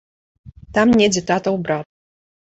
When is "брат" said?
1.67-1.85